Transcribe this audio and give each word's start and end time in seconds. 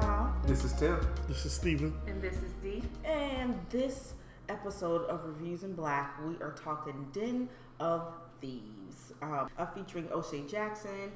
Dom. 0.00 0.32
This 0.46 0.64
is 0.64 0.72
Tim. 0.72 0.98
This 1.28 1.44
is 1.44 1.52
Steven. 1.52 1.94
And 2.06 2.22
this 2.22 2.36
is 2.36 2.54
Dee. 2.62 2.82
And 3.04 3.58
this 3.68 4.14
episode 4.48 5.04
of 5.04 5.22
Reviews 5.26 5.64
in 5.64 5.74
Black, 5.74 6.18
we 6.24 6.36
are 6.36 6.52
talking 6.52 7.08
Den 7.12 7.50
of 7.78 8.14
Thieves, 8.40 9.12
um, 9.20 9.50
uh, 9.58 9.66
featuring 9.66 10.08
O'Shea 10.10 10.46
Jackson 10.46 11.12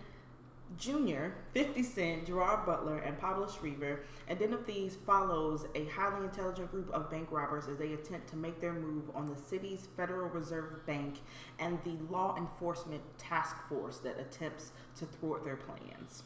Jr., 0.76 1.28
50 1.54 1.82
Cent, 1.82 2.26
Gerard 2.26 2.66
Butler, 2.66 2.98
and 2.98 3.18
Pablo 3.18 3.48
Schreiber. 3.48 4.00
And 4.28 4.38
Den 4.38 4.52
of 4.52 4.66
Thieves 4.66 4.96
follows 5.06 5.64
a 5.74 5.86
highly 5.86 6.26
intelligent 6.26 6.70
group 6.70 6.90
of 6.90 7.10
bank 7.10 7.28
robbers 7.30 7.68
as 7.68 7.78
they 7.78 7.94
attempt 7.94 8.28
to 8.30 8.36
make 8.36 8.60
their 8.60 8.74
move 8.74 9.04
on 9.14 9.24
the 9.24 9.40
city's 9.40 9.88
Federal 9.96 10.28
Reserve 10.28 10.84
Bank 10.84 11.20
and 11.58 11.78
the 11.84 11.96
law 12.12 12.36
enforcement 12.36 13.00
task 13.16 13.56
force 13.70 13.96
that 14.00 14.20
attempts 14.20 14.72
to 14.96 15.06
thwart 15.06 15.46
their 15.46 15.56
plans. 15.56 16.24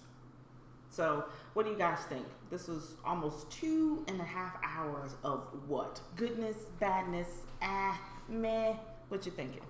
So, 0.90 1.24
what 1.54 1.64
do 1.66 1.72
you 1.72 1.78
guys 1.78 2.00
think? 2.08 2.26
This 2.50 2.66
was 2.66 2.96
almost 3.04 3.48
two 3.48 4.04
and 4.08 4.20
a 4.20 4.24
half 4.24 4.56
hours 4.62 5.14
of 5.22 5.46
what? 5.68 6.00
Goodness, 6.16 6.56
badness, 6.80 7.28
ah, 7.62 7.96
meh. 8.28 8.74
What 9.08 9.24
you 9.24 9.30
thinking? 9.30 9.60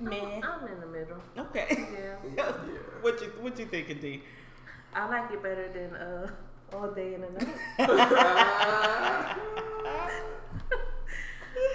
Meh. 0.00 0.40
I'm, 0.42 0.66
in 0.66 0.80
the 0.80 0.86
middle. 0.86 1.18
Okay. 1.36 1.66
Yeah. 1.70 2.16
yeah. 2.34 2.44
what 3.02 3.20
you 3.20 3.26
What 3.40 3.58
you 3.58 3.66
thinking, 3.66 3.98
D? 3.98 4.22
I 4.94 5.06
like 5.06 5.30
it 5.30 5.42
better 5.42 5.68
than 5.70 5.94
uh, 5.96 6.30
All 6.72 6.90
Day 6.90 7.12
and 7.14 7.24
the 7.24 7.30
Night. 7.30 7.48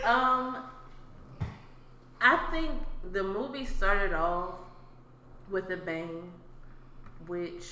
um, 0.04 0.64
I 2.20 2.38
think 2.52 2.72
the 3.12 3.24
movie 3.24 3.66
started 3.66 4.14
off 4.14 4.56
with 5.50 5.72
a 5.72 5.78
bang, 5.78 6.32
which 7.30 7.64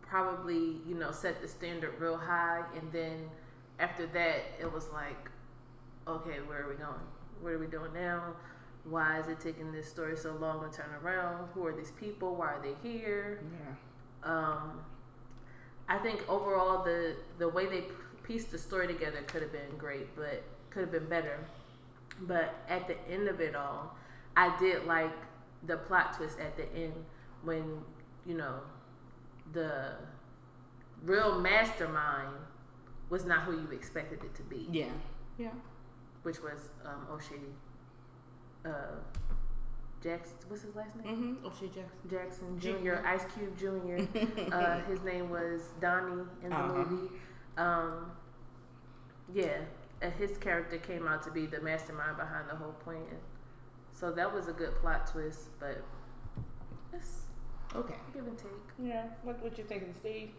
probably, 0.00 0.76
you 0.88 0.94
know, 0.94 1.10
set 1.10 1.42
the 1.42 1.48
standard 1.48 1.92
real 1.98 2.16
high. 2.16 2.62
And 2.76 2.90
then 2.92 3.28
after 3.80 4.06
that, 4.06 4.44
it 4.60 4.72
was 4.72 4.88
like, 4.92 5.28
okay, 6.06 6.38
where 6.46 6.62
are 6.62 6.68
we 6.68 6.76
going? 6.76 7.06
What 7.40 7.52
are 7.52 7.58
we 7.58 7.66
doing 7.66 7.92
now? 7.92 8.22
Why 8.84 9.18
is 9.18 9.26
it 9.26 9.40
taking 9.40 9.72
this 9.72 9.88
story 9.88 10.16
so 10.16 10.36
long 10.40 10.70
to 10.70 10.74
turn 10.74 10.90
around? 11.02 11.48
Who 11.54 11.66
are 11.66 11.74
these 11.74 11.90
people? 11.90 12.36
Why 12.36 12.46
are 12.46 12.62
they 12.62 12.88
here? 12.88 13.40
Yeah. 13.52 14.32
Um, 14.32 14.80
I 15.88 15.98
think 15.98 16.26
overall 16.28 16.84
the 16.84 17.16
the 17.38 17.48
way 17.48 17.66
they 17.66 17.84
pieced 18.22 18.52
the 18.52 18.58
story 18.58 18.86
together 18.86 19.22
could 19.26 19.42
have 19.42 19.52
been 19.52 19.76
great, 19.76 20.14
but 20.14 20.44
could 20.70 20.82
have 20.82 20.92
been 20.92 21.08
better. 21.08 21.38
But 22.22 22.54
at 22.68 22.86
the 22.86 22.96
end 23.10 23.28
of 23.28 23.40
it 23.40 23.54
all, 23.54 23.96
I 24.36 24.56
did 24.58 24.86
like 24.86 25.12
the 25.66 25.76
plot 25.76 26.16
twist 26.16 26.38
at 26.38 26.56
the 26.56 26.72
end 26.74 26.94
when 27.42 27.82
you 28.30 28.36
know 28.36 28.60
the 29.52 29.70
real 31.02 31.40
mastermind 31.40 32.36
was 33.08 33.24
not 33.24 33.40
who 33.42 33.52
you 33.52 33.68
expected 33.72 34.22
it 34.22 34.32
to 34.36 34.42
be, 34.44 34.68
Yeah. 34.70 34.84
Yeah. 35.36 35.48
which 36.22 36.40
was 36.40 36.68
um, 36.86 37.06
O'Shea 37.10 37.34
uh, 38.64 38.70
Jackson. 40.00 40.36
What's 40.48 40.62
his 40.62 40.76
last 40.76 40.94
name? 40.96 41.06
Mm-hmm. 41.40 41.46
O'Shea 41.46 41.66
Jackson. 41.66 42.08
Jackson 42.08 42.60
Junior. 42.60 43.02
Ice 43.04 43.24
Cube 43.34 43.58
Jr. 43.58 44.52
uh, 44.54 44.80
his 44.82 45.02
name 45.02 45.28
was 45.28 45.60
Donnie 45.80 46.22
in 46.44 46.50
the 46.50 46.56
Uh-huh. 46.56 46.84
movie. 46.84 47.08
Um, 47.56 48.12
yeah, 49.34 49.58
and 50.02 50.12
his 50.12 50.38
character 50.38 50.78
came 50.78 51.08
out 51.08 51.22
to 51.24 51.32
be 51.32 51.46
the 51.46 51.60
mastermind 51.60 52.16
behind 52.16 52.48
the 52.48 52.54
whole 52.54 52.72
plan. 52.84 53.02
So 53.92 54.12
that 54.12 54.32
was 54.32 54.46
a 54.46 54.52
good 54.52 54.76
plot 54.76 55.08
twist, 55.08 55.48
but 55.58 55.82
it's 56.94 57.22
Okay. 57.74 57.94
give 58.12 58.26
and 58.26 58.36
take. 58.38 58.50
Yeah. 58.82 59.04
What 59.22 59.42
What 59.42 59.56
you 59.58 59.64
thinking, 59.64 59.94
Steve? 59.94 60.30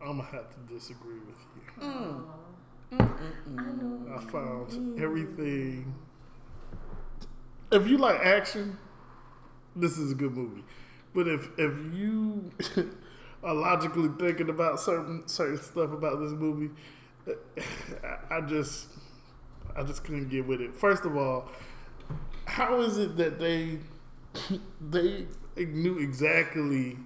I'm 0.00 0.18
gonna 0.18 0.22
have 0.24 0.48
to 0.50 0.74
disagree 0.74 1.18
with 1.26 1.36
you. 1.56 1.82
Mm. 1.82 2.24
mm, 2.92 2.98
mm, 2.98 2.98
mm. 2.98 3.58
I 3.58 3.62
Mm-mm-mm. 3.62 4.08
know. 4.08 4.14
I 4.16 4.20
found 4.20 4.98
everything. 4.98 5.94
If 7.70 7.86
you 7.88 7.98
like 7.98 8.20
action, 8.20 8.78
this 9.76 9.98
is 9.98 10.12
a 10.12 10.14
good 10.14 10.34
movie. 10.36 10.64
But 11.14 11.28
if 11.28 11.48
if 11.58 11.72
you 11.94 12.50
are 13.44 13.54
logically 13.54 14.10
thinking 14.18 14.48
about 14.48 14.80
certain 14.80 15.26
certain 15.26 15.58
stuff 15.58 15.92
about 15.92 16.20
this 16.20 16.32
movie, 16.32 16.70
I, 18.04 18.36
I 18.38 18.40
just 18.42 18.88
I 19.76 19.82
just 19.82 20.04
couldn't 20.04 20.28
get 20.28 20.46
with 20.46 20.60
it. 20.60 20.76
First 20.76 21.04
of 21.04 21.16
all, 21.16 21.50
how 22.46 22.80
is 22.80 22.98
it 22.98 23.16
that 23.18 23.38
they 23.38 23.78
they 24.90 25.26
knew 25.56 25.98
exactly 25.98 26.96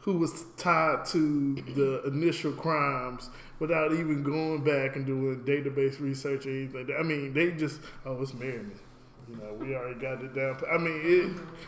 who 0.00 0.18
was 0.18 0.44
tied 0.56 1.04
to 1.06 1.54
the 1.54 2.02
initial 2.06 2.52
crimes 2.52 3.30
without 3.60 3.92
even 3.92 4.22
going 4.22 4.64
back 4.64 4.96
and 4.96 5.06
doing 5.06 5.40
database 5.44 6.00
research 6.00 6.44
or 6.46 6.50
anything. 6.50 6.88
I 6.98 7.02
mean, 7.02 7.32
they 7.32 7.52
just 7.52 7.80
oh, 8.04 8.20
it's 8.20 8.34
Merrimen. 8.34 8.78
You 9.28 9.36
know, 9.36 9.54
we 9.54 9.74
already 9.74 10.00
got 10.00 10.22
it 10.22 10.34
down. 10.34 10.60
I 10.72 10.78
mean, 10.78 11.00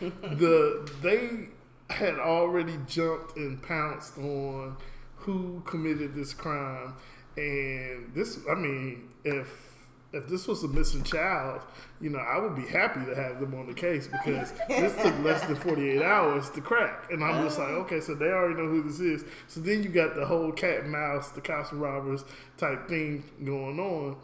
it, 0.01 0.21
the 0.39 0.91
they 1.01 1.49
had 1.93 2.15
already 2.19 2.77
jumped 2.87 3.37
and 3.37 3.61
pounced 3.63 4.17
on 4.17 4.75
who 5.15 5.61
committed 5.65 6.13
this 6.13 6.33
crime, 6.33 6.93
and 7.37 8.13
this. 8.13 8.39
I 8.49 8.55
mean, 8.55 9.09
if 9.23 9.74
if 10.15 10.27
this 10.27 10.47
was 10.47 10.63
a 10.63 10.67
missing 10.69 11.03
child, 11.03 11.61
you 11.99 12.09
know, 12.09 12.19
I 12.19 12.39
would 12.39 12.55
be 12.55 12.65
happy 12.65 13.05
to 13.05 13.15
have 13.15 13.41
them 13.41 13.53
on 13.53 13.67
the 13.67 13.73
case 13.73 14.07
because 14.07 14.53
this 14.69 14.95
took 15.03 15.19
less 15.19 15.43
than 15.45 15.57
48 15.57 16.01
hours 16.01 16.49
to 16.51 16.61
crack. 16.61 17.11
And 17.11 17.21
I'm 17.21 17.43
just 17.43 17.59
like, 17.59 17.67
okay, 17.67 17.99
so 17.99 18.15
they 18.15 18.27
already 18.27 18.55
know 18.55 18.69
who 18.69 18.83
this 18.83 19.01
is. 19.01 19.25
So 19.47 19.59
then 19.59 19.83
you 19.83 19.89
got 19.89 20.15
the 20.15 20.25
whole 20.25 20.53
cat 20.53 20.83
and 20.83 20.91
mouse, 20.91 21.29
the 21.31 21.41
cops 21.41 21.71
and 21.71 21.81
robbers 21.81 22.23
type 22.57 22.87
thing 22.87 23.25
going 23.43 23.77
on. 23.77 24.15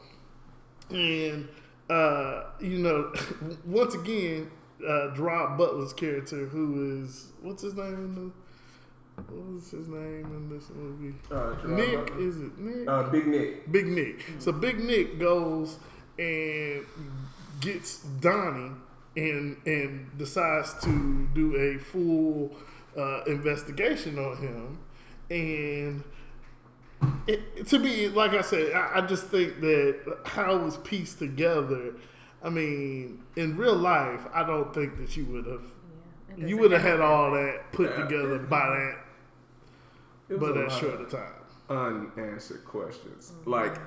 And, 0.90 1.50
uh, 1.90 2.44
you 2.62 2.78
know, 2.80 3.14
once 3.66 3.94
again, 3.94 4.50
uh, 4.88 5.14
Gerard 5.14 5.58
Butler's 5.58 5.92
character, 5.92 6.46
who 6.46 7.04
is, 7.04 7.34
what's 7.42 7.64
his 7.64 7.76
name 7.76 7.94
in 7.94 8.16
the, 8.16 8.32
what 9.30 9.54
was 9.56 9.72
his 9.72 9.88
name 9.88 10.26
in 10.26 10.50
this 10.50 10.70
movie? 10.74 11.16
Uh, 11.32 11.56
Nick, 11.68 12.12
is 12.20 12.38
it 12.42 12.58
Nick? 12.58 12.88
Uh, 12.88 13.04
Big 13.10 13.28
Nick. 13.28 13.72
Big 13.72 13.88
Nick. 13.88 14.26
So 14.40 14.52
Big 14.52 14.80
Nick 14.80 15.20
goes 15.20 15.78
and 16.18 16.86
gets 17.60 18.00
Donnie 18.20 18.72
and 19.16 19.58
and 19.66 20.18
decides 20.18 20.74
to 20.84 21.28
do 21.34 21.56
a 21.56 21.78
full 21.80 22.56
uh, 22.98 23.24
investigation 23.26 24.18
on 24.20 24.38
him. 24.38 24.80
And 25.30 26.04
it, 27.28 27.68
to 27.68 27.80
me, 27.80 28.08
like 28.10 28.32
I 28.32 28.42
said, 28.42 28.74
I, 28.74 29.00
I 29.00 29.02
just 29.02 29.28
think 29.28 29.60
that 29.62 30.18
how 30.26 30.56
it 30.56 30.62
was 30.64 30.78
pieced 30.78 31.20
together. 31.20 31.94
I 32.44 32.50
mean, 32.50 33.22
in 33.36 33.56
real 33.56 33.76
life, 33.76 34.22
I 34.34 34.44
don't 34.44 34.74
think 34.74 34.98
that 34.98 35.16
you 35.16 35.26
would 35.26 35.46
have. 35.46 35.64
You 36.38 36.58
would 36.60 36.72
have 36.72 36.82
had 36.82 37.02
all 37.02 37.32
that 37.32 37.72
put 37.74 37.90
Yeah. 37.92 38.04
together 38.06 38.40
by 38.40 38.60
that, 38.70 38.96
It 40.32 40.40
was 40.40 40.52
by 40.54 40.60
a 40.60 40.64
that 40.64 40.72
short 40.72 40.94
of 40.96 41.02
a 41.02 41.06
time. 41.12 41.34
unanswered 41.70 42.64
questions. 42.66 43.34
Like 43.46 43.78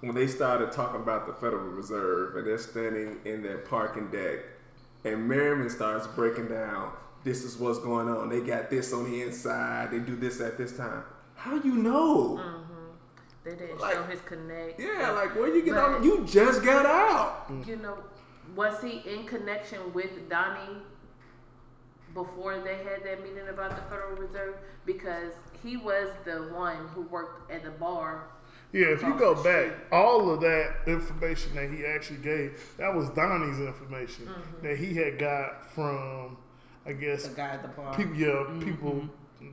when 0.00 0.14
they 0.14 0.26
started 0.26 0.72
talking 0.72 1.00
about 1.00 1.26
the 1.26 1.32
Federal 1.34 1.64
Reserve 1.70 2.36
and 2.36 2.46
they're 2.46 2.58
standing 2.58 3.18
in 3.24 3.42
their 3.42 3.58
parking 3.58 4.10
deck, 4.10 4.40
and 5.04 5.26
Merrimen 5.28 5.70
starts 5.70 6.06
breaking 6.08 6.48
down. 6.48 6.92
This 7.24 7.44
is 7.44 7.56
what's 7.58 7.78
going 7.78 8.08
on. 8.08 8.28
They 8.28 8.40
got 8.40 8.70
this 8.70 8.92
on 8.92 9.04
the 9.10 9.22
inside. 9.22 9.90
They 9.90 9.98
do 9.98 10.16
this 10.16 10.40
at 10.40 10.56
this 10.58 10.76
time. 10.76 11.02
How 11.34 11.54
you 11.56 11.74
know? 11.74 12.38
Mm-hmm. 12.40 12.64
They 13.44 13.50
didn't 13.56 13.78
Like- 13.80 13.94
show 13.94 14.02
his 14.04 14.20
connect. 14.22 14.78
Yeah, 14.80 15.10
like 15.12 15.34
where 15.34 15.48
you 15.54 15.62
get 15.62 15.74
But- 15.74 15.84
on? 15.96 16.02
You 16.04 16.24
just 16.26 16.62
got 16.62 16.84
out. 16.86 17.50
you 17.66 17.76
know, 17.76 17.96
was 18.54 18.82
he 18.82 18.98
in 19.06 19.24
connection 19.26 19.92
with 19.94 20.28
Donnie 20.28 20.78
before 22.14 22.58
they 22.60 22.76
had 22.78 23.04
that 23.04 23.22
meeting 23.22 23.48
about 23.48 23.70
the 23.70 23.82
Federal 23.82 24.16
Reserve? 24.16 24.56
Because 24.86 25.32
he 25.62 25.76
was 25.76 26.08
the 26.24 26.48
one 26.54 26.76
who 26.94 27.02
worked 27.02 27.50
at 27.50 27.62
the 27.64 27.70
bar. 27.70 28.24
Yeah, 28.72 28.86
if 28.86 29.02
you 29.02 29.14
go 29.18 29.34
back, 29.34 29.44
street. 29.72 29.72
all 29.90 30.30
of 30.30 30.40
that 30.42 30.74
information 30.86 31.54
that 31.56 31.70
he 31.70 31.84
actually 31.84 32.18
gave, 32.18 32.60
that 32.78 32.94
was 32.94 33.08
Donnie's 33.10 33.58
information 33.58 34.28
that 34.62 34.76
he 34.78 34.94
had 34.94 35.18
got 35.18 35.64
from, 35.72 36.36
I 36.86 36.92
guess, 36.92 37.26
The 37.26 37.34
guy 37.34 37.48
at 37.48 37.62
the 37.62 37.68
bar. 37.68 37.94
people, 37.96 38.14
yeah, 38.16 38.44
people 38.64 39.08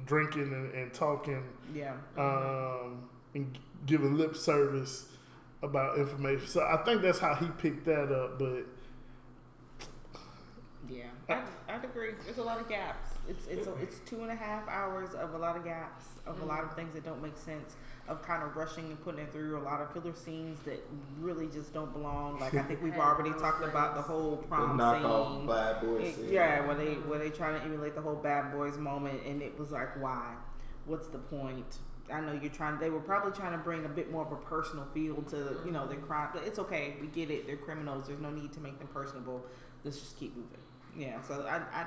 drinking 0.05 0.53
and, 0.53 0.71
and 0.73 0.93
talking 0.93 1.43
Yeah. 1.73 1.93
um, 2.15 3.09
and 3.33 3.57
giving 3.87 4.17
lip 4.17 4.35
service 4.35 5.09
about 5.63 5.97
information. 5.97 6.45
So 6.47 6.61
I 6.63 6.77
think 6.83 7.01
that's 7.01 7.17
how 7.19 7.33
he 7.33 7.47
picked 7.57 7.85
that 7.85 8.11
up. 8.11 8.37
But 8.37 8.65
Yeah, 10.89 11.03
I'd, 11.29 11.43
I'd 11.67 11.83
agree. 11.83 12.11
There's 12.25 12.37
a 12.37 12.43
lot 12.43 12.59
of 12.61 12.69
gaps. 12.69 13.03
It's 13.27 13.47
it's 13.47 13.67
a, 13.67 13.73
it's 13.75 13.99
two 14.05 14.21
and 14.21 14.31
a 14.31 14.35
half 14.35 14.67
hours 14.69 15.13
of 15.15 15.33
a 15.33 15.37
lot 15.37 15.57
of 15.57 15.63
gaps 15.65 16.05
of 16.25 16.41
a 16.41 16.45
lot 16.45 16.63
of 16.63 16.73
things 16.75 16.93
that 16.93 17.03
don't 17.03 17.21
make 17.21 17.37
sense. 17.37 17.75
of 18.07 18.21
kind 18.23 18.41
of 18.41 18.55
rushing 18.55 18.85
and 18.85 19.03
putting 19.03 19.19
it 19.19 19.31
through 19.33 19.57
a 19.57 19.63
lot 19.63 19.81
of 19.81 19.91
filler 19.91 20.13
scenes 20.15 20.59
that 20.61 20.79
really 21.19 21.47
just 21.47 21.73
don't 21.73 21.91
belong. 21.91 22.39
Like 22.39 22.53
I 22.53 22.61
think 22.63 22.81
we've 22.81 22.95
already 22.97 23.31
talked 23.31 23.63
about 23.65 23.95
the 23.95 24.01
whole 24.01 24.37
prom 24.37 24.77
knockoff 24.79 25.37
scene. 25.39 25.47
bad 25.47 25.81
boy 25.81 25.97
It- 26.03 26.15
scene. 26.15 26.29
yeah, 26.31 26.65
where 26.65 26.75
they 26.75 26.93
where 26.93 27.19
they 27.19 27.29
trying 27.29 27.59
to 27.59 27.65
emulate 27.65 27.95
the 27.95 28.01
whole 28.01 28.15
bad 28.15 28.53
boys 28.53 28.77
moment, 28.77 29.21
and 29.25 29.41
it 29.41 29.59
was 29.59 29.71
like, 29.71 30.01
why? 30.01 30.35
What's 30.85 31.07
the 31.07 31.17
point? 31.19 31.79
I 32.13 32.21
know 32.21 32.31
you're 32.31 32.49
trying. 32.49 32.79
They 32.79 32.89
were 32.89 33.01
probably 33.01 33.33
trying 33.33 33.51
to 33.51 33.57
bring 33.57 33.83
a 33.83 33.89
bit 33.89 34.09
more 34.09 34.25
of 34.25 34.31
a 34.31 34.37
personal 34.37 34.85
feel 34.93 35.21
to 35.23 35.57
you 35.65 35.71
know 35.71 35.85
their 35.85 35.99
crime, 35.99 36.29
but 36.33 36.43
it's 36.45 36.59
okay. 36.59 36.95
We 37.01 37.07
get 37.07 37.29
it. 37.29 37.45
They're 37.45 37.57
criminals. 37.57 38.07
There's 38.07 38.21
no 38.21 38.29
need 38.31 38.53
to 38.53 38.61
make 38.61 38.79
them 38.79 38.87
personable. 38.87 39.43
Let's 39.83 39.99
just 39.99 40.17
keep 40.17 40.33
moving. 40.35 40.59
Yeah. 40.97 41.21
So 41.21 41.45
I. 41.47 41.57
I 41.81 41.85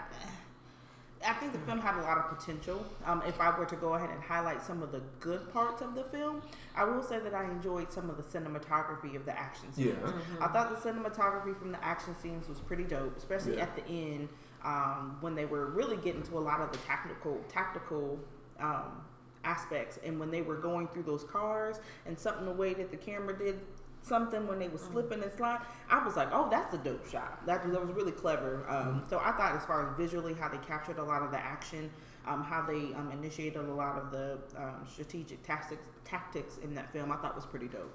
I 1.23 1.35
think 1.35 1.53
the 1.53 1.59
film 1.59 1.81
had 1.81 1.97
a 1.99 2.01
lot 2.03 2.17
of 2.17 2.39
potential. 2.39 2.83
Um, 3.05 3.23
if 3.27 3.39
I 3.43 3.57
were 3.59 3.67
to 3.67 3.77
go 3.77 3.93
ahead 3.93 4.09
and 4.09 4.23
highlight 4.23 4.62
some 4.62 4.83
of 4.83 4.91
the 4.91 5.03
good 5.21 5.53
parts 5.53 5.83
of 5.83 5.95
the 5.95 6.05
film, 6.05 6.41
I 6.75 6.85
will 6.85 7.03
say 7.03 7.19
that 7.19 7.35
I 7.35 7.45
enjoyed 7.45 7.93
some 7.93 8.09
of 8.09 8.17
the 8.17 8.23
cinematography 8.23 9.15
of 9.17 9.27
the 9.27 9.39
action 9.39 9.71
scenes. 9.71 9.89
Yeah. 10.03 10.12
I 10.41 10.49
thought 10.49 10.71
the 10.83 10.91
cinematography 10.91 11.55
from 11.59 11.73
the 11.73 11.85
action 11.85 12.17
scenes 12.23 12.49
was 12.49 12.59
pretty 12.61 12.85
dope, 12.85 13.19
especially 13.19 13.57
Yeah. 13.57 13.65
at 13.65 13.77
the 13.77 13.87
end 13.87 14.31
um, 14.65 15.19
when 15.21 15.35
they 15.35 15.45
were 15.45 15.67
really 15.67 15.99
getting 15.99 16.23
to 16.23 16.39
a 16.39 16.41
lot 16.41 16.63
of 16.63 16.73
the 16.73 16.79
tactical 16.79 17.39
tactical 17.51 18.19
um, 18.59 19.03
aspects, 19.45 19.99
and 20.03 20.19
when 20.19 20.31
they 20.31 20.41
were 20.41 20.56
going 20.56 20.89
through 20.89 21.03
those 21.03 21.25
cars 21.25 21.81
and 22.06 22.19
something 22.19 22.47
the 22.47 22.51
way 22.53 22.73
that 22.73 22.91
the 22.91 22.97
camera 22.97 23.37
did 23.37 23.61
something 24.02 24.47
when 24.47 24.58
they 24.58 24.69
were 24.69 24.79
slipping 24.79 25.23
and 25.23 25.32
slide, 25.32 25.61
I 25.88 26.05
was 26.05 26.17
like, 26.17 26.29
oh, 26.32 26.49
that's 26.50 26.75
a 26.75 26.79
dope 26.79 27.08
shot. 27.08 27.44
That 27.47 27.70
that 27.70 27.81
was 27.81 27.91
really 27.93 28.12
clever. 28.12 28.64
Um, 28.69 29.05
so 29.08 29.19
I 29.19 29.32
thought 29.32 29.55
as 29.56 29.64
far 29.64 29.88
as 29.88 29.97
visually 29.97 30.35
how 30.35 30.49
they 30.49 30.58
captured 30.58 30.99
a 30.99 31.05
lot 31.05 31.23
of 31.23 31.31
the 31.31 31.38
action. 31.38 31.91
Um, 32.26 32.44
how 32.44 32.61
they 32.61 32.93
um, 32.94 33.11
initiated 33.12 33.56
a 33.56 33.73
lot 33.73 33.97
of 33.97 34.11
the 34.11 34.38
um, 34.55 34.87
strategic 34.87 35.43
tactics 35.43 35.82
tactics 36.05 36.58
in 36.58 36.75
that 36.75 36.93
film, 36.93 37.11
I 37.11 37.17
thought 37.17 37.35
was 37.35 37.47
pretty 37.47 37.67
dope. 37.67 37.94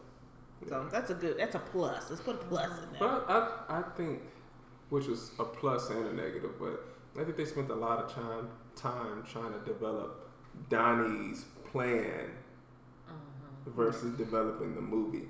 So 0.67 0.87
that's 0.91 1.11
a 1.11 1.13
good. 1.13 1.37
That's 1.37 1.53
a 1.55 1.59
plus. 1.59 2.09
Let's 2.09 2.21
put 2.21 2.35
a 2.35 2.45
plus 2.45 2.71
in 2.71 2.91
there. 2.91 2.99
But 2.99 3.25
I, 3.29 3.79
I 3.79 3.81
think, 3.95 4.21
which 4.89 5.05
was 5.05 5.31
a 5.37 5.43
plus 5.43 5.89
and 5.91 6.07
a 6.07 6.13
negative, 6.13 6.57
but 6.59 6.85
I 7.19 7.23
think 7.23 7.37
they 7.37 7.45
spent 7.45 7.69
a 7.69 7.75
lot 7.75 7.99
of 7.99 8.11
time 8.11 8.49
time 8.75 9.23
trying 9.31 9.53
to 9.53 9.59
develop 9.59 10.27
Donnie's 10.69 11.45
plan 11.71 12.31
versus 13.67 14.17
developing 14.17 14.75
the 14.75 14.81
movie. 14.81 15.27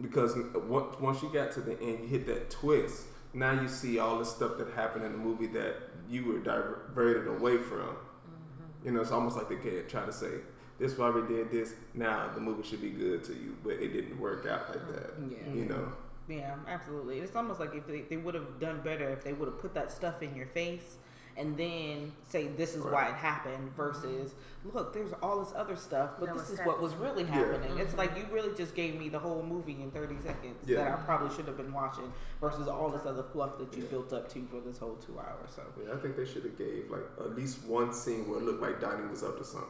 Because 0.00 0.36
once 0.54 0.98
once 1.00 1.22
you 1.22 1.30
got 1.32 1.52
to 1.52 1.60
the 1.60 1.78
end, 1.80 2.00
you 2.00 2.06
hit 2.06 2.26
that 2.26 2.50
twist. 2.50 3.04
Now 3.32 3.52
you 3.60 3.68
see 3.68 3.98
all 3.98 4.18
the 4.18 4.24
stuff 4.24 4.58
that 4.58 4.68
happened 4.74 5.04
in 5.04 5.12
the 5.12 5.18
movie 5.18 5.46
that 5.48 5.76
you 6.08 6.24
were 6.24 6.38
diverted 6.38 7.28
away 7.28 7.58
from. 7.58 7.78
Mm-hmm. 7.78 8.86
You 8.86 8.92
know, 8.92 9.00
it's 9.00 9.12
almost 9.12 9.36
like 9.36 9.48
they 9.48 9.56
could 9.56 9.88
try 9.88 10.04
to 10.04 10.12
say, 10.12 10.30
"This 10.78 10.92
is 10.92 10.98
why 10.98 11.10
we 11.10 11.22
did 11.22 11.50
this. 11.50 11.74
Now 11.94 12.30
the 12.34 12.40
movie 12.40 12.62
should 12.62 12.80
be 12.80 12.90
good 12.90 13.22
to 13.24 13.32
you," 13.32 13.56
but 13.62 13.74
it 13.74 13.92
didn't 13.92 14.18
work 14.18 14.46
out 14.46 14.70
like 14.70 14.78
mm-hmm. 14.78 15.28
that. 15.28 15.36
Yeah. 15.36 15.54
You 15.54 15.64
know. 15.66 15.92
Yeah, 16.28 16.54
absolutely. 16.68 17.18
It's 17.18 17.34
almost 17.34 17.58
like 17.58 17.74
if 17.74 17.86
they, 17.86 18.02
they 18.02 18.16
would 18.16 18.34
have 18.34 18.60
done 18.60 18.80
better 18.82 19.08
if 19.10 19.24
they 19.24 19.32
would 19.32 19.48
have 19.48 19.60
put 19.60 19.74
that 19.74 19.90
stuff 19.90 20.22
in 20.22 20.36
your 20.36 20.46
face 20.46 20.96
and 21.36 21.56
then 21.56 22.12
say 22.28 22.48
this 22.48 22.74
is 22.74 22.82
why 22.84 23.08
it 23.08 23.14
happened 23.14 23.74
versus 23.76 24.34
look, 24.74 24.92
there's 24.92 25.12
all 25.22 25.42
this 25.42 25.52
other 25.56 25.74
stuff, 25.76 26.10
but 26.18 26.26
That 26.26 26.36
this 26.38 26.50
was 26.50 26.60
is 26.60 26.66
what 26.66 26.80
was 26.82 26.94
really 26.94 27.24
happening. 27.24 27.70
Mhm. 27.72 27.80
It's 27.80 27.94
like 27.96 28.16
you 28.16 28.26
really 28.30 28.54
just 28.54 28.74
gave 28.74 28.94
me 28.98 29.08
the 29.08 29.18
whole 29.18 29.42
movie 29.42 29.80
in 29.82 29.90
30 29.90 30.18
seconds 30.20 30.66
that 30.66 30.86
I 30.86 30.96
probably 30.96 31.34
should 31.34 31.46
have 31.46 31.56
been 31.56 31.72
watching 31.72 32.12
versus 32.40 32.68
all 32.68 32.90
this 32.90 33.06
other 33.06 33.22
fluff 33.22 33.56
that 33.58 33.74
you 33.74 33.84
Yeah. 33.84 33.90
built 33.90 34.12
up 34.12 34.28
to 34.30 34.44
for 34.50 34.60
this 34.60 34.78
whole 34.78 34.96
two 34.96 35.18
hours. 35.18 35.50
So 35.56 35.62
Yeah, 35.82 35.94
I 35.94 35.96
think 35.96 36.16
they 36.16 36.26
should 36.26 36.44
have 36.44 36.58
gave 36.58 36.90
like 36.90 37.04
at 37.18 37.34
least 37.34 37.64
one 37.64 37.92
scene 37.92 38.28
where 38.28 38.38
it 38.40 38.44
looked 38.44 38.60
like 38.62 38.80
Donnie 38.80 39.08
was 39.08 39.22
up 39.22 39.38
to 39.38 39.44
something, 39.44 39.68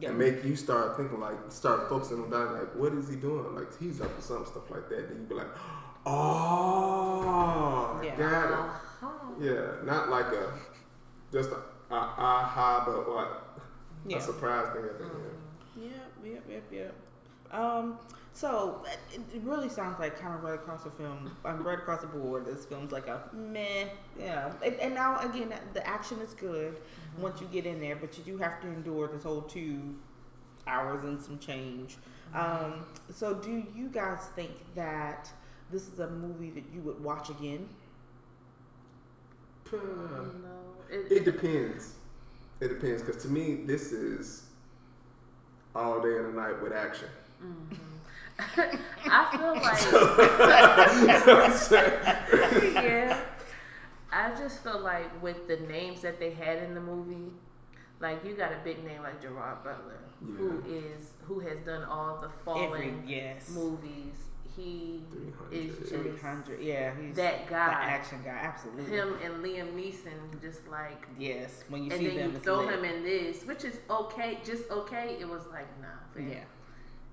yeah, 0.00 0.10
and 0.10 0.18
make 0.18 0.44
you 0.44 0.54
start 0.54 0.96
thinking 0.96 1.18
like 1.20 1.36
start 1.50 1.88
focusing 1.88 2.22
on 2.22 2.30
Donnie 2.30 2.58
like 2.60 2.74
what 2.74 2.92
is 2.92 3.08
he 3.08 3.16
doing? 3.16 3.54
Like 3.54 3.76
he's 3.78 4.00
up 4.00 4.14
to 4.16 4.22
something 4.22 4.46
stuff 4.46 4.70
like 4.70 4.88
that. 4.90 5.08
Then 5.08 5.18
you'd 5.18 5.28
be 5.28 5.34
like, 5.34 5.48
oh, 6.06 8.00
Yeah. 8.02 8.16
got 8.16 8.50
it. 8.50 8.70
Yeah, 9.40 9.66
not 9.84 10.08
like 10.08 10.26
a 10.26 10.52
just 11.32 11.50
a, 11.50 11.94
a 11.94 11.96
aha, 11.96 12.84
but 12.86 13.08
what 13.08 13.60
yeah. 14.06 14.16
a 14.16 14.20
surprise 14.20 14.72
thing 14.74 14.84
at 14.84 14.98
the 14.98 15.04
end. 15.04 15.92
Yep, 16.24 16.24
yep, 16.24 16.44
yep, 16.48 16.64
yep. 16.72 16.94
Um, 17.50 17.98
so 18.32 18.84
it, 19.12 19.20
it 19.34 19.42
really 19.42 19.68
sounds 19.68 19.98
like 19.98 20.18
kind 20.18 20.34
of 20.34 20.42
right 20.42 20.54
across 20.54 20.84
the 20.84 20.90
film, 20.90 21.30
um, 21.44 21.62
right 21.62 21.78
across 21.78 22.02
the 22.02 22.06
board. 22.06 22.46
This 22.46 22.64
film's 22.64 22.92
like 22.92 23.06
a 23.08 23.22
meh, 23.32 23.86
yeah. 24.18 24.52
And, 24.64 24.74
and 24.76 24.94
now 24.94 25.18
again, 25.20 25.52
the 25.72 25.86
action 25.86 26.18
is 26.20 26.34
good 26.34 26.76
once 27.18 27.40
you 27.40 27.46
get 27.48 27.66
in 27.66 27.80
there, 27.80 27.96
but 27.96 28.16
you 28.18 28.24
do 28.24 28.38
have 28.38 28.60
to 28.62 28.68
endure 28.68 29.08
this 29.08 29.22
whole 29.22 29.42
two 29.42 29.96
hours 30.66 31.04
and 31.04 31.20
some 31.20 31.38
change. 31.38 31.96
Um, 32.34 32.84
so 33.10 33.34
do 33.34 33.66
you 33.74 33.88
guys 33.88 34.20
think 34.36 34.50
that 34.74 35.30
this 35.70 35.88
is 35.88 35.98
a 35.98 36.08
movie 36.08 36.50
that 36.50 36.64
you 36.72 36.80
would 36.82 37.02
watch 37.02 37.30
again? 37.30 37.68
No, 39.72 40.30
it, 40.90 41.12
It 41.12 41.24
depends. 41.24 41.94
It 42.60 42.68
depends 42.68 43.02
because 43.02 43.22
to 43.22 43.28
me 43.28 43.62
this 43.66 43.92
is 43.92 44.44
all 45.74 46.00
day 46.00 46.16
and 46.16 46.26
a 46.26 46.32
night 46.32 46.62
with 46.62 46.72
action. 46.72 47.08
Mm-hmm. 47.42 47.74
I 49.10 49.36
feel 49.36 49.54
like 49.62 49.82
yeah. 52.84 53.20
I 54.12 54.34
just 54.36 54.62
feel 54.62 54.80
like 54.80 55.22
with 55.22 55.48
the 55.48 55.56
names 55.56 56.02
that 56.02 56.18
they 56.18 56.30
had 56.30 56.62
in 56.62 56.74
the 56.74 56.80
movie, 56.80 57.32
like 58.00 58.24
you 58.24 58.34
got 58.34 58.52
a 58.52 58.58
big 58.64 58.84
name 58.84 59.02
like 59.02 59.20
Gerard 59.20 59.64
Butler, 59.64 59.98
who 60.20 60.62
is 60.68 61.10
who 61.22 61.40
has 61.40 61.58
done 61.60 61.84
all 61.84 62.18
the 62.20 62.30
fallen 62.44 63.04
yes. 63.06 63.50
movies. 63.50 64.27
He 64.58 65.00
300. 65.10 65.52
is 65.52 65.78
just 65.78 65.90
300, 65.92 66.60
yeah, 66.60 66.92
he's 67.00 67.14
that 67.16 67.48
guy 67.48 67.68
the 67.68 67.74
action 67.76 68.18
guy, 68.24 68.30
absolutely. 68.42 68.84
Him 68.96 69.14
and 69.24 69.34
Liam 69.44 69.72
Neeson 69.74 70.40
just 70.40 70.66
like 70.68 71.06
Yes, 71.18 71.62
when 71.68 71.84
you 71.84 71.90
and 71.92 72.00
see 72.00 72.06
then 72.08 72.16
them, 72.16 72.30
you 72.30 72.36
it's 72.36 72.44
throw 72.44 72.60
lit. 72.64 72.74
him 72.74 72.84
in 72.84 73.02
this, 73.04 73.44
which 73.44 73.64
is 73.64 73.78
okay, 73.88 74.38
just 74.44 74.68
okay. 74.70 75.16
It 75.20 75.28
was 75.28 75.42
like 75.52 75.68
nah, 75.80 75.86
fam. 76.14 76.28
Yeah, 76.28 76.44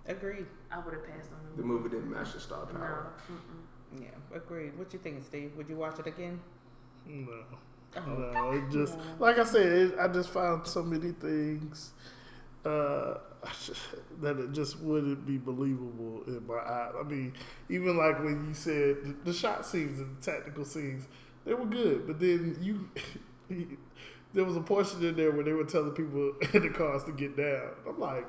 agreed. 0.08 0.48
I 0.72 0.80
would 0.80 0.94
have 0.94 1.06
passed 1.08 1.30
on 1.32 1.38
The 1.56 1.62
movie. 1.62 1.62
the 1.62 1.64
movie 1.68 1.90
didn't 1.90 2.12
match 2.12 2.34
the 2.34 2.40
star 2.40 2.66
No, 2.74 2.80
power. 2.80 3.08
mm-mm. 3.32 4.02
Yeah, 4.02 4.08
agreed. 4.38 4.78
What 4.78 4.92
you 4.92 5.00
think, 5.00 5.24
Steve? 5.24 5.52
Would 5.56 5.70
you 5.70 5.76
watch 5.78 6.00
it 6.00 6.08
again? 6.08 6.40
No. 7.06 7.44
Oh. 7.96 8.02
No, 8.34 8.52
it 8.52 8.70
just 8.72 8.98
like 9.20 9.38
I 9.38 9.44
said, 9.46 9.68
it, 9.68 9.96
I 10.00 10.08
just 10.10 10.30
found 10.30 10.68
so 10.68 10.84
many 10.84 11.12
things 11.12 11.92
uh, 12.66 13.20
that 14.22 14.38
it 14.40 14.52
just 14.52 14.80
wouldn't 14.80 15.26
be 15.26 15.38
believable 15.38 16.24
in 16.28 16.46
my 16.48 16.56
eyes. 16.56 16.94
I 17.00 17.04
mean, 17.04 17.34
even 17.70 17.98
like 17.98 18.20
when 18.20 18.46
you 18.48 18.54
said 18.54 19.24
the, 19.24 19.34
shot 19.34 19.66
scenes 19.66 20.00
and 20.00 20.18
the 20.18 20.22
tactical 20.32 20.66
scenes, 20.66 21.08
they 21.46 21.54
were 21.54 21.66
good, 21.66 22.08
but 22.08 22.20
then 22.20 22.58
you. 22.62 22.90
There 24.34 24.44
was 24.44 24.58
a 24.58 24.62
portion 24.62 25.02
in 25.06 25.16
there 25.16 25.32
where 25.32 25.46
they 25.46 25.54
were 25.54 25.64
telling 25.64 25.92
people 25.92 26.34
in 26.54 26.62
the 26.64 26.70
cars 26.70 27.06
to 27.06 27.14
get 27.14 27.38
down. 27.38 27.70
I'm 27.88 27.98
like, 27.98 28.26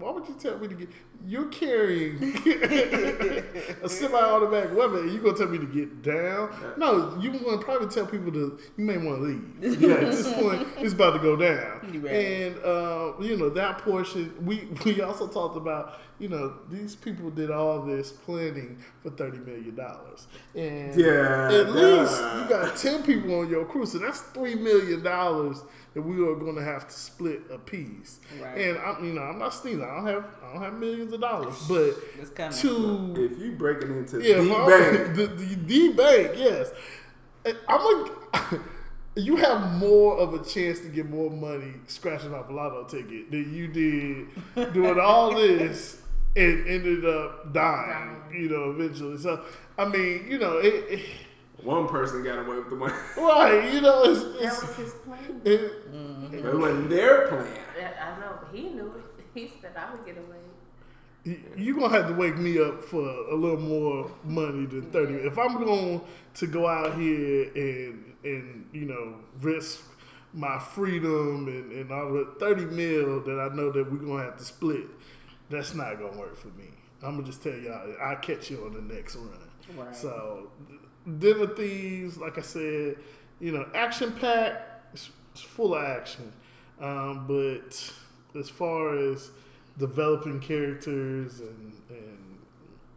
why 0.00 0.10
would 0.10 0.26
you 0.26 0.34
tell 0.38 0.58
me 0.58 0.66
to 0.68 0.74
get? 0.74 0.88
You're 1.26 1.48
carrying 1.48 2.16
a 3.82 3.88
semi-automatic 3.88 4.74
weapon, 4.74 5.00
and 5.00 5.12
you 5.12 5.18
gonna 5.18 5.36
tell 5.36 5.48
me 5.48 5.58
to 5.58 5.66
get 5.66 6.02
down? 6.02 6.74
No, 6.78 7.18
you 7.20 7.30
want 7.32 7.60
to 7.60 7.64
probably 7.64 7.88
tell 7.88 8.06
people 8.06 8.32
to. 8.32 8.58
You 8.78 8.84
may 8.84 8.96
want 8.96 9.18
to 9.18 9.24
leave. 9.24 9.80
Yeah, 9.80 9.96
at 9.96 10.12
this 10.12 10.32
point, 10.40 10.66
it's 10.78 10.94
about 10.94 11.12
to 11.12 11.18
go 11.18 11.36
down. 11.36 12.02
Right. 12.02 12.12
And 12.14 12.56
uh, 12.64 13.12
you 13.20 13.36
know 13.36 13.50
that 13.50 13.78
portion. 13.78 14.34
We 14.44 14.68
we 14.84 15.00
also 15.02 15.28
talked 15.28 15.56
about. 15.56 16.00
You 16.18 16.28
know 16.28 16.54
these 16.68 16.94
people 16.94 17.30
did 17.30 17.50
all 17.50 17.80
this 17.80 18.12
planning 18.12 18.78
for 19.02 19.10
thirty 19.10 19.38
million 19.38 19.74
dollars, 19.74 20.26
and 20.54 20.94
Yeah, 20.94 21.48
at 21.50 21.72
least 21.72 22.20
nah. 22.20 22.42
you 22.42 22.48
got 22.48 22.76
ten 22.76 23.02
people 23.02 23.40
on 23.40 23.48
your 23.48 23.64
crew, 23.64 23.86
so 23.86 23.98
that's 23.98 24.20
three 24.20 24.54
million 24.54 25.02
dollars 25.02 25.62
that 25.94 26.02
we 26.02 26.16
are 26.22 26.36
going 26.36 26.54
to 26.54 26.62
have 26.62 26.86
to 26.86 26.94
split 26.94 27.42
a 27.50 27.58
piece. 27.58 28.20
Right. 28.40 28.58
And 28.58 28.78
I'm, 28.78 29.04
you 29.04 29.12
know, 29.12 29.22
I'm 29.22 29.38
not 29.38 29.52
stealing. 29.54 29.88
I 29.90 29.94
don't 29.96 30.06
have, 30.06 30.30
I 30.44 30.52
don't 30.52 30.62
have 30.62 30.74
millions 30.74 31.12
of 31.12 31.20
dollars, 31.20 31.56
but 31.68 31.94
It's 32.20 32.30
coming. 32.30 32.52
to 32.52 33.14
If 33.30 33.38
you 33.38 33.52
break 33.52 33.78
it 33.78 33.90
into 33.90 34.20
yeah, 34.22 34.36
the 34.40 34.48
bank, 34.48 35.16
the, 35.16 35.26
the 35.26 35.54
the 35.56 35.92
bank, 35.94 36.32
yes. 36.36 36.70
I'm 37.68 37.80
a, 37.80 38.60
you 39.20 39.36
have 39.36 39.72
more 39.78 40.18
of 40.18 40.34
a 40.34 40.44
chance 40.44 40.80
to 40.80 40.88
get 40.88 41.08
more 41.08 41.30
money 41.30 41.74
scratching 41.86 42.34
off 42.34 42.48
a 42.48 42.52
lotto 42.52 42.84
ticket 42.84 43.30
than 43.30 43.52
you 43.54 43.66
did 43.68 44.72
doing 44.72 45.00
all 45.00 45.34
this 45.34 46.00
and 46.36 46.66
ended 46.68 47.04
up 47.04 47.52
dying. 47.52 48.16
You 48.32 48.48
know, 48.48 48.70
eventually. 48.70 49.18
So 49.18 49.44
I 49.78 49.86
mean, 49.86 50.26
you 50.28 50.38
know, 50.38 50.58
it, 50.58 50.84
it 50.90 51.06
one 51.62 51.88
person 51.88 52.22
got 52.22 52.38
away 52.38 52.56
with 52.56 52.70
the 52.70 52.76
money. 52.76 52.94
right. 53.16 53.72
You 53.72 53.80
know, 53.80 54.04
it's, 54.04 54.22
That 54.40 54.66
was 54.66 54.76
his 54.76 54.92
plan. 55.04 55.40
it, 55.44 55.92
mm-hmm. 55.92 56.34
It 56.34 56.58
wasn't 56.58 56.90
their 56.90 57.26
plan. 57.28 57.46
I 57.78 58.20
know, 58.20 58.38
but 58.40 58.54
he 58.54 58.68
knew 58.70 58.86
it. 58.96 59.09
He 59.34 59.50
said 59.60 59.72
I 59.76 59.92
would 59.92 60.04
get 60.04 60.16
away. 60.16 61.36
you 61.56 61.78
gonna 61.78 61.94
have 61.94 62.08
to 62.08 62.14
wake 62.14 62.36
me 62.36 62.60
up 62.60 62.82
for 62.82 63.06
a 63.06 63.34
little 63.34 63.60
more 63.60 64.10
money 64.24 64.66
than 64.66 64.90
thirty. 64.90 65.14
If 65.14 65.38
I'm 65.38 65.62
going 65.62 66.00
to 66.34 66.46
go 66.46 66.66
out 66.66 66.98
here 66.98 67.50
and 67.54 68.14
and 68.24 68.66
you 68.72 68.86
know 68.86 69.16
risk 69.40 69.82
my 70.32 70.58
freedom 70.58 71.48
and, 71.48 71.72
and 71.72 71.92
all 71.92 72.12
the 72.12 72.34
thirty 72.38 72.64
mil 72.64 73.20
that 73.22 73.38
I 73.50 73.54
know 73.54 73.70
that 73.72 73.90
we're 73.90 73.98
gonna 73.98 74.24
have 74.24 74.38
to 74.38 74.44
split, 74.44 74.86
that's 75.48 75.74
not 75.74 75.98
gonna 75.98 76.18
work 76.18 76.36
for 76.36 76.48
me. 76.48 76.68
I'm 77.02 77.16
gonna 77.16 77.26
just 77.26 77.42
tell 77.42 77.54
y'all, 77.54 77.94
I'll 78.00 78.16
catch 78.16 78.50
you 78.50 78.64
on 78.64 78.74
the 78.74 78.94
next 78.94 79.16
run. 79.16 79.38
Right. 79.76 79.94
So, 79.94 80.50
Den 81.18 81.40
of 81.40 81.56
Thieves, 81.56 82.18
like 82.18 82.38
I 82.38 82.42
said, 82.42 82.96
you 83.40 83.52
know, 83.52 83.66
action 83.74 84.12
packed, 84.12 84.92
it's, 84.94 85.10
it's 85.32 85.40
full 85.40 85.74
of 85.74 85.82
action. 85.82 86.32
Um, 86.80 87.26
but 87.26 87.92
as 88.38 88.48
far 88.48 88.96
as 88.96 89.30
developing 89.78 90.40
characters 90.40 91.40
and 91.40 91.72
and 91.88 92.38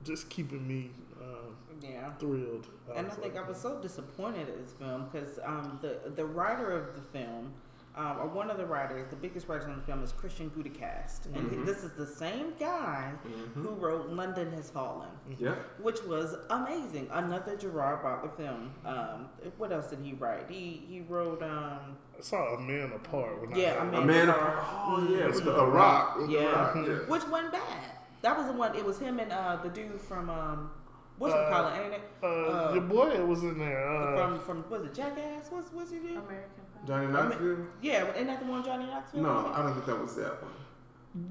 just 0.04 0.30
keeping 0.30 0.68
me 0.68 0.92
um, 1.22 1.56
yeah. 1.82 2.12
thrilled, 2.14 2.68
And 2.96 3.08
I 3.08 3.10
think 3.10 3.36
like, 3.36 3.44
I 3.44 3.48
was 3.48 3.58
so 3.58 3.82
disappointed 3.82 4.50
at 4.50 4.58
this 4.58 4.74
film 4.74 5.10
because 5.12 5.40
um, 5.44 5.80
the 5.82 6.12
the 6.16 6.26
writer 6.26 6.72
of 6.72 6.96
the 6.96 7.02
film, 7.02 7.54
um, 7.96 8.18
or 8.20 8.28
one 8.28 8.50
of 8.50 8.58
the 8.58 8.66
writers, 8.66 9.08
the 9.10 9.16
biggest 9.16 9.48
writers 9.48 9.66
on 9.68 9.76
the 9.76 9.82
film 9.84 10.04
is 10.04 10.12
Christian 10.12 10.50
Gudegast, 10.50 11.26
and 11.28 11.36
he, 11.52 11.58
Mhm. 11.58 11.66
this 11.66 11.84
is 11.84 11.94
the 11.94 12.08
same 12.08 12.54
guy 12.60 13.12
who 13.54 13.70
wrote 13.70 14.10
"London 14.10 14.52
Has 14.54 14.70
Fallen," 14.72 15.10
Yeah. 15.38 15.56
which 15.80 16.02
was 16.04 16.36
amazing. 16.50 17.08
Another 17.12 17.56
Gerard 17.56 18.02
Butler 18.02 18.30
film. 18.38 18.74
Um, 18.86 19.30
what 19.58 19.72
else 19.72 19.88
did 19.92 20.00
he 20.00 20.14
write? 20.14 20.50
He 20.50 20.84
he 20.88 21.02
wrote. 21.02 21.44
Um, 21.44 21.98
I 22.18 22.22
saw 22.22 22.56
a 22.56 22.60
man 22.60 22.92
apart. 22.94 23.40
When 23.42 23.52
Yeah, 23.56 23.74
I, 23.80 23.86
A 23.86 23.88
A 23.88 23.92
Man 23.92 24.08
man. 24.08 24.30
Apart. 24.30 24.54
Oh 24.62 25.08
yeah, 25.10 25.26
with 25.28 25.44
the, 25.44 25.52
the 25.52 25.66
rock. 25.66 26.18
With 26.18 26.30
Yeah. 26.30 26.42
The 26.42 26.52
rock. 26.52 26.76
yeah. 26.88 26.94
which 27.08 27.28
wasn't 27.28 27.52
bad. 27.52 27.92
That 28.22 28.38
was 28.38 28.48
the 28.48 28.54
one. 28.54 28.74
It 28.76 28.86
was 28.86 28.98
him 29.00 29.20
and 29.20 29.32
uh, 29.32 29.58
the 29.58 29.70
dude 29.70 30.00
from 30.00 30.30
um, 30.30 30.72
what's 31.20 31.34
Uh, 31.34 31.74
it? 31.76 31.80
Ain't 31.86 31.94
it? 31.96 32.02
Uh, 32.24 32.28
Uh, 32.28 32.72
your 32.74 32.84
boy 32.84 33.24
was 33.26 33.44
in 33.44 33.60
there. 33.60 33.88
Uh, 33.88 34.16
from 34.16 34.40
from 34.40 34.70
was 34.70 34.84
it 34.84 34.94
Jackass? 34.94 35.52
What's 35.52 35.72
what's 35.74 35.92
his 35.92 36.02
name? 36.04 36.18
American 36.18 36.64
Pie. 36.73 36.73
Johnny 36.86 37.08
Knoxville. 37.08 37.58
Yeah, 37.82 38.12
isn't 38.14 38.28
that 38.28 38.40
the 38.40 38.46
one 38.52 38.64
Johnny 38.64 38.86
Knoxville? 38.86 39.22
No. 39.24 39.52
I 39.54 39.64
don't 39.64 39.74
think 39.74 39.86
that 39.86 40.02
was 40.02 40.16
that 40.16 40.42
one. 40.42 40.52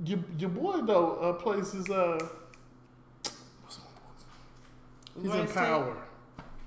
your, 0.04 0.18
your 0.38 0.50
boy 0.50 0.78
though 0.82 1.16
uh, 1.16 1.32
plays 1.34 1.72
his 1.72 1.90
uh, 1.90 2.18
what's 3.62 3.78
my 3.78 3.84
boy's 4.00 4.24
name? 5.16 5.24
He's 5.24 5.34
in 5.34 5.40
Larenz 5.40 5.46
Tate? 5.48 5.54
Power. 5.54 5.96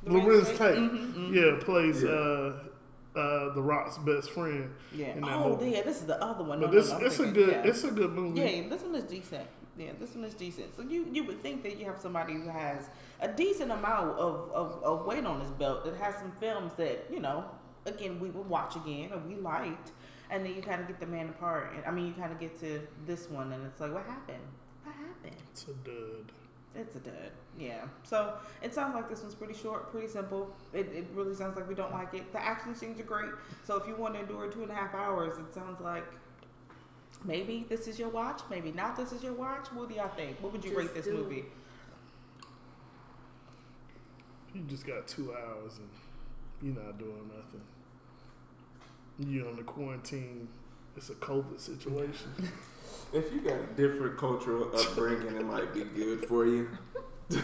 Larenz 0.06 0.26
Larenz 0.26 0.48
Tate? 0.48 0.58
Tate. 0.58 0.78
Mhm, 0.78 1.14
mhm. 1.14 1.34
Yeah, 1.60 1.64
plays 1.64 2.04
Yeah. 2.04 2.10
uh, 2.10 3.20
uh, 3.20 3.54
the 3.54 3.62
Rock's 3.62 3.98
best 4.00 4.32
friend. 4.32 4.70
Yeah. 4.94 5.08
in 5.08 5.22
that 5.22 5.32
Oh, 5.38 5.50
movie. 5.50 5.72
yeah. 5.72 5.82
This 5.84 6.02
is 6.02 6.06
the 6.08 6.22
other 6.22 6.44
one. 6.44 6.60
But 6.60 6.72
no, 6.72 6.76
this 6.78 6.90
no, 6.92 6.94
no, 6.96 7.00
I'm 7.00 7.06
it's 7.08 7.20
a 7.20 7.28
good 7.28 7.50
Yeah. 7.50 7.64
it's 7.70 7.84
a 7.84 7.92
good 7.92 8.12
movie. 8.12 8.40
yeah, 8.42 8.70
this 8.70 8.82
one 8.84 8.96
is 8.96 9.04
decent. 9.06 9.48
Yeah, 9.78 9.92
this 10.00 10.14
one 10.16 10.24
is 10.26 10.34
decent. 10.36 10.76
So 10.76 10.84
you 10.84 11.08
you 11.12 11.24
would 11.26 11.42
think 11.42 11.64
that 11.64 11.78
you 11.80 11.86
have 11.86 11.98
somebody 12.00 12.34
who 12.34 12.48
has 12.50 12.90
a 13.22 13.28
decent 13.30 13.72
amount 13.72 14.18
of, 14.20 14.52
of, 14.52 14.84
of 14.84 15.06
weight 15.06 15.26
on 15.26 15.40
his 15.42 15.52
belt 15.52 15.84
that 15.86 15.96
has 15.96 16.16
some 16.16 16.32
films 16.40 16.74
that 16.78 17.06
you 17.10 17.20
know 17.22 17.46
again 17.86 18.20
we 18.20 18.30
would 18.30 18.48
watch 18.50 18.76
again 18.76 19.12
or 19.14 19.20
we 19.20 19.36
liked, 19.36 19.92
and 20.30 20.46
then 20.46 20.56
you 20.56 20.62
kind 20.62 20.82
of 20.82 20.88
get 20.88 21.00
the 21.00 21.06
man 21.06 21.30
apart. 21.30 21.74
And 21.76 21.86
I 21.86 21.92
mean, 21.92 22.08
you 22.08 22.14
kind 22.14 22.32
of 22.32 22.40
get 22.40 22.60
to 22.62 22.82
this 23.06 23.30
one, 23.30 23.52
and 23.52 23.66
it's 23.66 23.80
like, 23.80 23.94
what 23.94 24.06
happened? 24.06 24.44
What 24.84 24.96
happened? 24.96 25.42
It's 25.52 25.64
a 25.64 25.74
dud. 25.74 26.32
It's 26.76 26.96
a 26.96 27.00
dud. 27.00 27.32
Yeah. 27.58 27.86
So 28.04 28.34
it 28.62 28.74
sounds 28.74 28.96
like 28.96 29.10
this 29.10 29.22
one's 29.22 29.36
pretty 29.36 29.54
short, 29.54 29.92
pretty 29.92 30.08
simple. 30.08 30.54
It, 30.74 30.88
it 30.94 31.08
really 31.14 31.34
sounds 31.34 31.56
like 31.56 31.68
we 31.70 31.76
don't 31.76 31.94
like 31.94 32.14
it. 32.14 32.32
The 32.34 32.44
action 32.44 32.76
scenes 32.76 33.00
are 33.00 33.04
great. 33.04 33.32
So 33.64 33.78
if 33.78 33.88
you 33.88 33.96
want 33.96 34.16
to 34.16 34.20
endure 34.22 34.52
two 34.52 34.64
and 34.64 34.72
a 34.72 34.76
half 34.76 34.94
hours, 34.94 35.38
it 35.38 35.54
sounds 35.54 35.80
like 35.80 36.04
maybe 37.24 37.66
this 37.70 37.88
is 37.88 37.98
your 37.98 38.10
watch, 38.10 38.42
maybe 38.50 38.72
not 38.72 38.98
this 38.98 39.14
is 39.14 39.24
your 39.24 39.34
watch. 39.34 39.68
What 39.72 39.90
do 39.90 39.96
y'all 39.96 40.10
think? 40.10 40.42
What 40.42 40.52
would 40.52 40.64
you 40.64 40.72
Just 40.72 40.80
rate 40.80 40.94
this 40.94 41.06
do 41.06 41.14
movie? 41.14 41.46
You 44.54 44.62
just 44.64 44.86
got 44.86 45.08
two 45.08 45.34
hours 45.34 45.78
and 45.80 45.90
you're 46.62 46.76
not 46.76 46.98
doing 46.98 47.30
nothing. 47.36 47.62
You're 49.34 49.48
on 49.50 49.56
the 49.58 49.64
quarantine. 49.64 50.48
It's 50.98 51.10
a 51.10 51.16
COVID 51.16 51.60
situation. 51.60 52.32
If 53.14 53.32
you 53.32 53.40
got 53.42 53.54
a 53.60 53.66
different 53.78 54.18
cultural 54.18 54.70
upbringing, 54.78 55.36
it 55.38 55.46
might 55.46 55.74
be 55.74 55.84
good 55.84 56.26
for 56.26 56.46
you. 56.46 56.68
I 57.32 57.36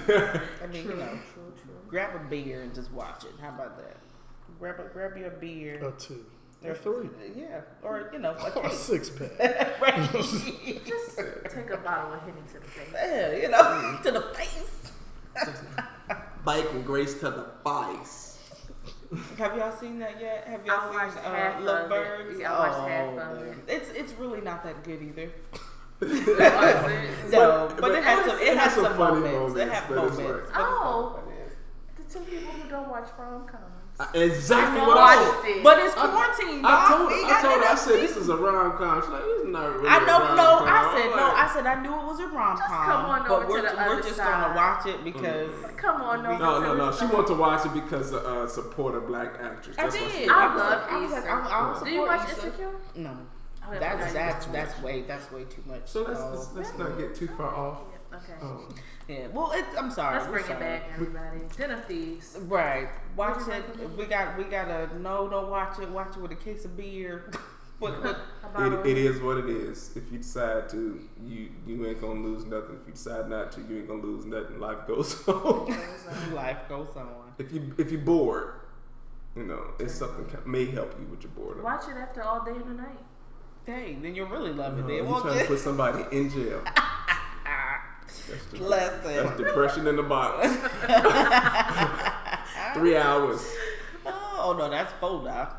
mean, 0.71 0.83
True, 0.83 0.93
you 0.93 0.97
know, 0.97 1.07
true, 1.33 1.53
true. 1.63 1.73
grab 1.87 2.15
a 2.15 2.19
beer 2.29 2.61
and 2.63 2.73
just 2.75 2.91
watch 2.91 3.23
it. 3.23 3.31
How 3.39 3.49
about 3.49 3.77
that? 3.77 3.95
Grab 4.59 4.79
a, 4.79 4.89
grab 4.91 5.15
your 5.17 5.29
beer. 5.29 5.79
or 5.81 5.91
two. 5.91 6.25
Or 6.65 6.73
three. 6.73 7.09
Yeah. 7.37 7.61
Or, 7.83 8.09
you 8.11 8.19
know, 8.19 8.31
a 8.31 8.49
Or 8.53 8.65
a 8.65 8.69
case. 8.69 8.79
six 8.79 9.09
pack. 9.11 9.39
right. 9.81 10.11
Just 10.11 11.17
take 11.49 11.69
a 11.69 11.77
bottle 11.77 12.13
of 12.15 12.21
Henny 12.21 12.41
to 12.53 12.59
the 12.59 12.67
face. 12.67 12.89
Yeah, 12.93 13.35
you 13.35 13.49
know, 13.49 13.99
to 14.03 14.11
the 14.11 14.21
face. 14.35 14.91
Bacon 16.45 16.81
grace 16.81 17.13
to 17.19 17.29
the 17.29 17.45
face. 17.63 18.30
Have 19.37 19.57
y'all 19.57 19.71
seen 19.75 19.99
that 19.99 20.19
yet? 20.21 20.45
Have 20.47 20.65
y'all 20.65 20.89
watched 20.93 21.15
seen 21.15 21.23
half 21.23 21.59
uh, 21.59 21.63
Love 21.63 21.85
it. 21.85 21.89
Birds? 21.89 22.39
Yeah, 22.39 22.53
I 22.53 22.59
watched 22.69 22.89
half 22.89 23.09
Oh, 23.09 23.19
of 23.35 23.41
it. 23.47 23.57
It's 23.67 23.89
it's 23.89 24.13
really 24.13 24.41
not 24.41 24.63
that 24.63 24.83
good 24.83 25.01
either. 25.01 25.29
No, 27.31 27.67
but, 27.69 27.81
but 27.81 27.91
it 27.91 28.03
has 28.03 28.25
it 28.25 28.29
some 28.29 28.37
has- 28.39 28.41
it 28.41 28.47
it 28.47 28.57
has 28.57 28.63
has 28.65 28.73
some 28.73 28.83
some 28.85 28.97
funny 28.97 29.19
moments. 29.21 29.55
It 29.59 29.67
moments, 29.67 29.75
has 29.75 29.83
but 29.89 30.03
it's 30.05 30.17
moments. 30.17 30.17
like- 30.17 30.27
but 30.27 30.39
it's 30.39 30.51
not 30.53 30.67
Oh. 30.71 31.19
funny. 31.19 31.37
The 31.97 32.13
two 32.13 32.19
people 32.25 32.51
who 32.53 32.69
don't 32.69 32.89
watch 32.89 33.09
rom 33.19 33.45
coms. 33.47 33.80
Exactly 34.13 34.79
I 34.81 34.87
what 34.87 34.97
I 34.97 35.15
watched 35.15 35.41
said. 35.41 35.49
it. 35.57 35.63
But 35.63 35.79
it's 35.79 35.95
quarantine. 35.95 36.65
I 36.65 36.71
dog. 36.71 36.87
told 36.89 37.07
We 37.07 37.13
her, 37.13 37.19
ain't 37.21 37.31
I 37.31 37.41
told 37.41 37.61
her, 37.61 37.67
I 37.69 37.75
said 37.75 37.95
this 38.01 38.15
is 38.17 38.29
a 38.29 38.37
rom 38.37 38.77
com. 38.77 39.01
She's 39.01 39.09
like, 39.11 39.23
it's 39.25 39.47
not 39.47 39.75
really 39.75 39.87
I 39.89 39.99
know, 40.05 40.17
a 40.17 40.35
no, 40.35 40.47
rom-com. 40.61 40.67
I 40.67 40.81
said 40.95 41.05
I'm 41.11 41.17
no. 41.17 41.27
I 41.35 41.45
said 41.53 41.65
I 41.67 41.75
knew 41.81 41.93
it 41.93 42.05
was 42.05 42.19
a 42.19 42.27
rom 42.27 42.57
Just 42.57 42.67
come 42.69 43.05
on 43.05 43.25
com, 43.25 43.31
over 43.31 43.41
but 43.41 43.49
we're 43.49 43.61
to 43.61 43.67
the 43.69 43.75
we're 43.75 43.93
other 43.93 44.01
just 44.01 44.15
side. 44.17 44.25
gonna 44.41 44.55
watch 44.55 44.85
it 44.87 45.03
because 45.03 45.51
Come 45.77 46.01
on, 46.01 46.23
no. 46.23 46.37
No, 46.37 46.59
no, 46.61 46.75
no. 46.75 46.91
She 46.91 47.05
wanted 47.05 47.27
to 47.27 47.33
watch 47.35 47.65
it 47.65 47.73
because 47.73 48.13
uh, 48.13 48.47
support 48.47 48.95
a 48.95 49.01
black 49.01 49.35
actress. 49.41 49.75
I 49.79 49.83
That's 49.83 49.95
why 49.95 50.11
did. 50.11 50.29
I 50.29 50.45
love 50.45 50.55
like, 50.57 50.91
I 50.91 50.99
was 51.01 51.11
like, 51.11 51.23
Issa. 51.23 51.31
I, 51.31 51.49
I 51.49 51.67
will 51.71 51.79
Do 51.83 51.89
you 51.89 51.95
support 52.01 52.09
watch 52.09 52.29
Issa. 52.29 52.45
Insecure? 52.45 52.71
No, 52.95 53.17
that's 53.79 54.03
okay. 54.03 54.13
that's 54.13 54.45
that's 54.47 54.81
way 54.81 55.01
that's 55.03 55.31
way 55.31 55.43
too 55.45 55.63
much. 55.65 55.81
So 55.85 56.03
let's, 56.03 56.19
let's, 56.21 56.53
let's 56.53 56.77
not 56.77 56.97
get 56.97 57.15
too 57.15 57.27
far 57.37 57.53
off. 57.55 57.79
Yeah, 58.29 58.35
Okay. 58.35 58.45
Um, 58.45 58.75
yeah. 59.07 59.27
Well, 59.27 59.51
it, 59.51 59.65
I'm 59.77 59.91
sorry. 59.91 60.17
Let's 60.19 60.27
we're 60.29 60.41
bring 60.41 60.51
it 60.51 60.59
back, 60.59 60.83
everybody. 60.93 61.39
Den 61.57 61.71
of 61.71 61.85
Thieves. 61.85 62.37
Right. 62.41 62.87
Watch 63.15 63.37
What 63.37 63.45
do 63.45 63.51
you 63.51 63.57
it. 63.57 63.89
like 63.89 63.97
We 63.97 64.05
got 64.05 64.37
we 64.37 64.43
gotta 64.45 64.89
no 64.99 65.27
don't 65.29 65.49
watch 65.49 65.79
it. 65.79 65.89
Watch 65.89 66.15
it 66.15 66.21
with 66.21 66.31
a 66.31 66.35
case 66.35 66.63
of 66.65 66.77
beer. 66.77 67.29
with, 67.79 68.01
with, 68.03 68.15
A 68.43 68.47
bottle 68.53 68.79
it, 68.81 68.85
it 68.97 69.05
of- 69.09 69.15
is 69.15 69.21
what 69.21 69.37
it 69.37 69.49
is. 69.49 69.95
If 69.97 70.11
you 70.11 70.19
decide 70.19 70.69
to, 70.69 71.01
you 71.25 71.49
you 71.67 71.85
ain't 71.87 71.99
gonna 71.99 72.21
lose 72.21 72.45
nothing. 72.45 72.77
If 72.81 72.87
you 72.87 72.93
decide 72.93 73.29
not 73.29 73.51
to, 73.53 73.61
you 73.61 73.79
ain't 73.79 73.87
gonna 73.87 74.01
lose 74.01 74.25
nothing. 74.25 74.59
Life 74.59 74.87
goes 74.87 75.15
on. 75.27 75.75
life 76.33 76.59
goes 76.69 76.89
on. 76.95 77.33
if 77.37 77.51
you 77.51 77.73
if 77.77 77.91
you're 77.91 78.01
bored, 78.01 78.53
you 79.35 79.43
know 79.43 79.73
it's 79.79 79.95
something 79.95 80.25
may 80.45 80.65
help 80.67 80.95
you 80.99 81.05
with 81.07 81.23
your 81.23 81.31
boredom. 81.31 81.63
Watch 81.63 81.83
it 81.89 81.97
after 81.97 82.21
all 82.23 82.45
day 82.45 82.51
and 82.51 82.65
the 82.65 82.81
night. 82.81 82.99
Dang, 83.65 84.01
then 84.01 84.15
you'll 84.15 84.27
really 84.27 84.53
love 84.53 84.77
it. 84.77 84.81
No, 84.81 84.87
then, 84.87 84.95
you 84.97 85.03
won't 85.03 85.23
trying 85.23 85.39
to 85.39 85.45
put 85.45 85.59
somebody 85.59 86.03
in 86.17 86.29
jail. 86.31 86.63
That's, 88.19 88.45
the, 88.45 88.59
Listen. 88.63 89.15
that's 89.15 89.37
depression 89.37 89.87
in 89.87 89.95
the 89.95 90.03
box. 90.03 90.47
Three 92.75 92.97
hours. 92.97 93.45
Oh 94.05 94.55
no, 94.57 94.69
that's 94.69 94.93
four 94.93 95.23
now. 95.23 95.49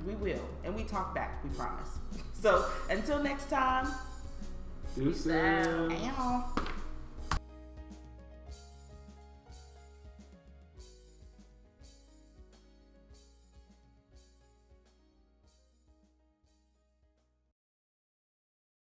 We 0.06 0.14
will, 0.14 0.48
and 0.64 0.74
we 0.74 0.84
talk 0.84 1.14
back. 1.14 1.42
We 1.44 1.50
promise. 1.50 1.88
So 2.40 2.64
until 2.88 3.22
next 3.22 3.50
time, 3.50 3.86
Deuces. 4.96 5.26
out. 5.30 5.92
ow. 5.92 6.54